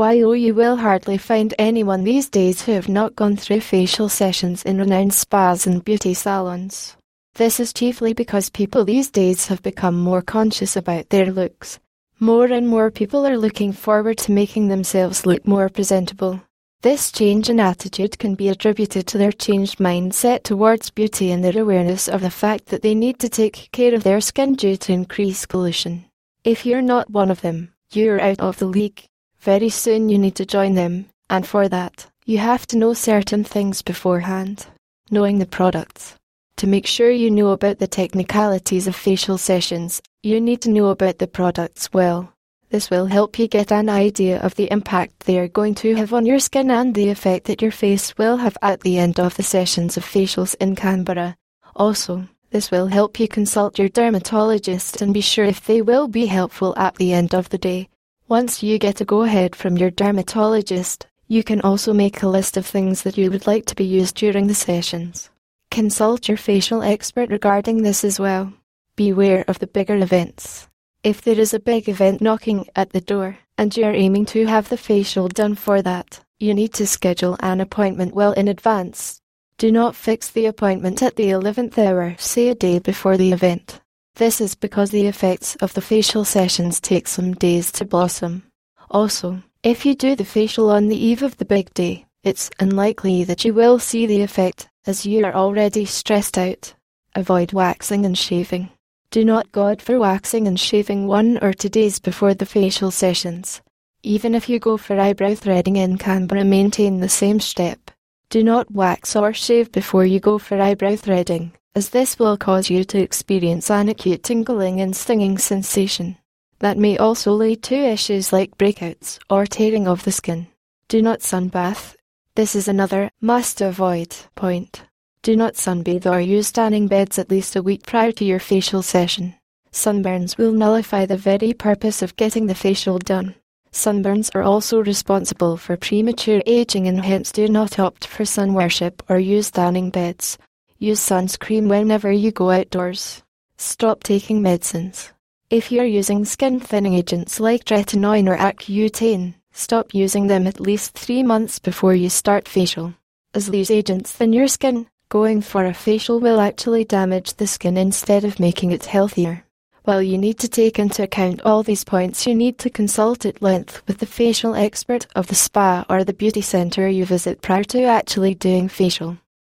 While 0.00 0.28
oh, 0.28 0.32
you 0.32 0.54
will 0.54 0.76
hardly 0.76 1.18
find 1.18 1.52
anyone 1.58 2.04
these 2.04 2.30
days 2.30 2.62
who 2.62 2.72
have 2.72 2.88
not 2.88 3.14
gone 3.16 3.36
through 3.36 3.60
facial 3.60 4.08
sessions 4.08 4.62
in 4.62 4.78
renowned 4.78 5.12
spas 5.12 5.66
and 5.66 5.84
beauty 5.84 6.14
salons. 6.14 6.96
This 7.34 7.60
is 7.60 7.74
chiefly 7.74 8.14
because 8.14 8.48
people 8.48 8.86
these 8.86 9.10
days 9.10 9.48
have 9.48 9.62
become 9.62 10.00
more 10.00 10.22
conscious 10.22 10.74
about 10.74 11.10
their 11.10 11.30
looks. 11.30 11.78
More 12.18 12.46
and 12.46 12.66
more 12.66 12.90
people 12.90 13.26
are 13.26 13.36
looking 13.36 13.74
forward 13.74 14.16
to 14.20 14.32
making 14.32 14.68
themselves 14.68 15.26
look 15.26 15.46
more 15.46 15.68
presentable. 15.68 16.40
This 16.80 17.12
change 17.12 17.50
in 17.50 17.60
attitude 17.60 18.18
can 18.18 18.34
be 18.34 18.48
attributed 18.48 19.06
to 19.08 19.18
their 19.18 19.32
changed 19.32 19.80
mindset 19.80 20.44
towards 20.44 20.88
beauty 20.88 21.30
and 21.30 21.44
their 21.44 21.60
awareness 21.60 22.08
of 22.08 22.22
the 22.22 22.30
fact 22.30 22.68
that 22.68 22.80
they 22.80 22.94
need 22.94 23.18
to 23.18 23.28
take 23.28 23.68
care 23.70 23.94
of 23.94 24.04
their 24.04 24.22
skin 24.22 24.54
due 24.54 24.78
to 24.78 24.94
increased 24.94 25.50
pollution. 25.50 26.06
If 26.42 26.64
you're 26.64 26.80
not 26.80 27.10
one 27.10 27.30
of 27.30 27.42
them, 27.42 27.74
you're 27.92 28.18
out 28.18 28.40
of 28.40 28.56
the 28.56 28.64
league. 28.64 29.09
Very 29.40 29.70
soon 29.70 30.10
you 30.10 30.18
need 30.18 30.34
to 30.34 30.44
join 30.44 30.74
them, 30.74 31.06
and 31.30 31.46
for 31.46 31.66
that, 31.68 32.06
you 32.26 32.38
have 32.38 32.66
to 32.66 32.76
know 32.76 32.92
certain 32.92 33.42
things 33.42 33.80
beforehand. 33.80 34.66
Knowing 35.10 35.38
the 35.38 35.46
products. 35.46 36.14
To 36.56 36.66
make 36.66 36.86
sure 36.86 37.10
you 37.10 37.30
know 37.30 37.48
about 37.48 37.78
the 37.78 37.86
technicalities 37.86 38.86
of 38.86 38.94
facial 38.94 39.38
sessions, 39.38 40.02
you 40.22 40.40
need 40.42 40.60
to 40.62 40.70
know 40.70 40.88
about 40.88 41.18
the 41.18 41.26
products 41.26 41.90
well. 41.90 42.34
This 42.68 42.90
will 42.90 43.06
help 43.06 43.38
you 43.38 43.48
get 43.48 43.72
an 43.72 43.88
idea 43.88 44.38
of 44.40 44.54
the 44.54 44.70
impact 44.70 45.20
they 45.20 45.38
are 45.38 45.48
going 45.48 45.74
to 45.76 45.96
have 45.96 46.12
on 46.12 46.26
your 46.26 46.38
skin 46.38 46.70
and 46.70 46.94
the 46.94 47.08
effect 47.08 47.46
that 47.46 47.62
your 47.62 47.72
face 47.72 48.16
will 48.18 48.36
have 48.36 48.58
at 48.62 48.82
the 48.82 48.98
end 48.98 49.18
of 49.18 49.36
the 49.36 49.42
sessions 49.42 49.96
of 49.96 50.04
facials 50.04 50.54
in 50.60 50.76
Canberra. 50.76 51.34
Also, 51.74 52.28
this 52.50 52.70
will 52.70 52.86
help 52.86 53.18
you 53.18 53.26
consult 53.26 53.78
your 53.78 53.88
dermatologist 53.88 55.00
and 55.00 55.14
be 55.14 55.20
sure 55.20 55.46
if 55.46 55.64
they 55.64 55.80
will 55.80 56.08
be 56.08 56.26
helpful 56.26 56.74
at 56.76 56.94
the 56.96 57.12
end 57.12 57.34
of 57.34 57.48
the 57.48 57.58
day. 57.58 57.88
Once 58.30 58.62
you 58.62 58.78
get 58.78 59.00
a 59.00 59.04
go 59.04 59.22
ahead 59.22 59.56
from 59.56 59.76
your 59.76 59.90
dermatologist, 59.90 61.04
you 61.26 61.42
can 61.42 61.60
also 61.62 61.92
make 61.92 62.22
a 62.22 62.28
list 62.28 62.56
of 62.56 62.64
things 62.64 63.02
that 63.02 63.18
you 63.18 63.28
would 63.28 63.44
like 63.44 63.66
to 63.66 63.74
be 63.74 63.84
used 63.84 64.14
during 64.14 64.46
the 64.46 64.54
sessions. 64.54 65.30
Consult 65.72 66.28
your 66.28 66.36
facial 66.36 66.80
expert 66.80 67.28
regarding 67.28 67.82
this 67.82 68.04
as 68.04 68.20
well. 68.20 68.52
Beware 68.94 69.44
of 69.48 69.58
the 69.58 69.66
bigger 69.66 69.96
events. 69.96 70.68
If 71.02 71.22
there 71.22 71.40
is 71.40 71.52
a 71.52 71.58
big 71.58 71.88
event 71.88 72.20
knocking 72.20 72.68
at 72.76 72.90
the 72.90 73.00
door, 73.00 73.36
and 73.58 73.76
you 73.76 73.82
are 73.82 73.92
aiming 73.92 74.26
to 74.26 74.46
have 74.46 74.68
the 74.68 74.76
facial 74.76 75.26
done 75.26 75.56
for 75.56 75.82
that, 75.82 76.20
you 76.38 76.54
need 76.54 76.72
to 76.74 76.86
schedule 76.86 77.36
an 77.40 77.60
appointment 77.60 78.14
well 78.14 78.30
in 78.34 78.46
advance. 78.46 79.20
Do 79.58 79.72
not 79.72 79.96
fix 79.96 80.30
the 80.30 80.46
appointment 80.46 81.02
at 81.02 81.16
the 81.16 81.30
11th 81.30 81.76
hour, 81.78 82.14
say 82.16 82.48
a 82.48 82.54
day 82.54 82.78
before 82.78 83.16
the 83.16 83.32
event. 83.32 83.80
This 84.20 84.42
is 84.42 84.54
because 84.54 84.90
the 84.90 85.06
effects 85.06 85.56
of 85.62 85.72
the 85.72 85.80
facial 85.80 86.26
sessions 86.26 86.78
take 86.78 87.08
some 87.08 87.32
days 87.32 87.72
to 87.72 87.86
blossom. 87.86 88.42
Also, 88.90 89.42
if 89.62 89.86
you 89.86 89.94
do 89.94 90.14
the 90.14 90.26
facial 90.26 90.68
on 90.68 90.88
the 90.88 91.04
eve 91.06 91.22
of 91.22 91.38
the 91.38 91.46
big 91.46 91.72
day, 91.72 92.04
it's 92.22 92.50
unlikely 92.60 93.24
that 93.24 93.46
you 93.46 93.54
will 93.54 93.78
see 93.78 94.04
the 94.04 94.20
effect, 94.20 94.68
as 94.86 95.06
you 95.06 95.24
are 95.24 95.32
already 95.32 95.86
stressed 95.86 96.36
out. 96.36 96.74
Avoid 97.14 97.54
waxing 97.54 98.04
and 98.04 98.18
shaving. 98.18 98.68
Do 99.10 99.24
not 99.24 99.52
go 99.52 99.68
out 99.68 99.80
for 99.80 99.98
waxing 99.98 100.46
and 100.46 100.60
shaving 100.60 101.06
one 101.06 101.38
or 101.38 101.54
two 101.54 101.70
days 101.70 101.98
before 101.98 102.34
the 102.34 102.44
facial 102.44 102.90
sessions. 102.90 103.62
Even 104.02 104.34
if 104.34 104.50
you 104.50 104.58
go 104.58 104.76
for 104.76 105.00
eyebrow 105.00 105.34
threading 105.34 105.76
in 105.76 105.96
Canberra, 105.96 106.44
maintain 106.44 107.00
the 107.00 107.08
same 107.08 107.40
step. 107.40 107.90
Do 108.28 108.44
not 108.44 108.70
wax 108.70 109.16
or 109.16 109.32
shave 109.32 109.72
before 109.72 110.04
you 110.04 110.20
go 110.20 110.36
for 110.36 110.60
eyebrow 110.60 110.96
threading, 110.96 111.52
as 111.74 111.90
this 111.90 112.18
will 112.18 112.36
cause 112.36 112.68
you 112.68 112.84
to 112.84 112.98
experience 112.98 113.70
an 113.70 113.88
acute 113.88 114.22
tingling 114.22 114.80
and 114.80 114.96
stinging 114.96 115.38
sensation. 115.38 116.16
That 116.58 116.76
may 116.76 116.98
also 116.98 117.32
lead 117.32 117.62
to 117.64 117.74
issues 117.74 118.32
like 118.32 118.58
breakouts 118.58 119.18
or 119.30 119.46
tearing 119.46 119.86
of 119.86 120.04
the 120.04 120.12
skin. 120.12 120.48
Do 120.88 121.00
not 121.00 121.20
sunbathe. 121.20 121.94
This 122.34 122.54
is 122.54 122.68
another 122.68 123.10
must 123.20 123.60
avoid 123.60 124.14
point. 124.34 124.82
Do 125.22 125.36
not 125.36 125.54
sunbathe 125.54 126.06
or 126.06 126.20
use 126.20 126.50
tanning 126.52 126.88
beds 126.88 127.18
at 127.18 127.30
least 127.30 127.56
a 127.56 127.62
week 127.62 127.86
prior 127.86 128.12
to 128.12 128.24
your 128.24 128.40
facial 128.40 128.82
session. 128.82 129.34
Sunburns 129.72 130.36
will 130.36 130.52
nullify 130.52 131.06
the 131.06 131.16
very 131.16 131.52
purpose 131.52 132.02
of 132.02 132.16
getting 132.16 132.46
the 132.46 132.54
facial 132.54 132.98
done. 132.98 133.36
Sunburns 133.72 134.34
are 134.34 134.42
also 134.42 134.82
responsible 134.82 135.56
for 135.56 135.76
premature 135.76 136.42
aging 136.44 136.88
and 136.88 137.04
hence 137.04 137.30
do 137.30 137.46
not 137.48 137.78
opt 137.78 138.06
for 138.06 138.24
sun 138.24 138.52
worship 138.52 139.02
or 139.08 139.18
use 139.18 139.50
tanning 139.50 139.90
beds. 139.90 140.36
Use 140.80 140.98
sunscreen 140.98 141.68
whenever 141.68 142.10
you 142.10 142.32
go 142.32 142.50
outdoors. 142.50 143.22
Stop 143.58 144.02
taking 144.02 144.42
medicines. 144.42 145.12
If 145.48 145.70
you're 145.70 145.84
using 145.84 146.24
skin 146.24 146.58
thinning 146.58 146.94
agents 146.94 147.38
like 147.38 147.64
tretinoin 147.64 148.28
or 148.28 148.36
Accutane, 148.36 149.34
stop 149.52 149.94
using 149.94 150.26
them 150.26 150.48
at 150.48 150.58
least 150.58 150.94
three 150.94 151.22
months 151.22 151.60
before 151.60 151.94
you 151.94 152.10
start 152.10 152.48
facial. 152.48 152.94
As 153.32 153.46
these 153.46 153.70
agents 153.70 154.10
thin 154.10 154.32
your 154.32 154.48
skin, 154.48 154.88
Going 155.10 155.40
for 155.40 155.64
a 155.64 155.74
facial 155.74 156.20
will 156.20 156.38
actually 156.38 156.84
damage 156.84 157.34
the 157.34 157.48
skin 157.48 157.76
instead 157.76 158.24
of 158.24 158.38
making 158.38 158.70
it 158.70 158.84
healthier. 158.84 159.44
While 159.82 160.02
you 160.02 160.16
need 160.16 160.38
to 160.38 160.48
take 160.48 160.78
into 160.78 161.02
account 161.02 161.42
all 161.42 161.64
these 161.64 161.82
points, 161.82 162.28
you 162.28 162.34
need 162.34 162.58
to 162.58 162.70
consult 162.70 163.26
at 163.26 163.42
length 163.42 163.82
with 163.88 163.98
the 163.98 164.06
facial 164.06 164.54
expert 164.54 165.08
of 165.16 165.26
the 165.26 165.34
spa 165.34 165.84
or 165.90 166.04
the 166.04 166.12
beauty 166.12 166.42
centre 166.42 166.88
you 166.88 167.04
visit 167.04 167.42
prior 167.42 167.64
to 167.64 167.82
actually 167.86 168.36
doing 168.36 168.68
facial. 168.68 169.18